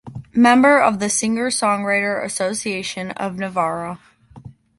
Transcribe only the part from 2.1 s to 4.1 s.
Association of Navarra.